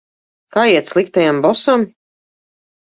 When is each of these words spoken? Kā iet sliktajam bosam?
Kā 0.55 0.63
iet 0.71 0.89
sliktajam 0.95 1.45
bosam? 1.47 1.87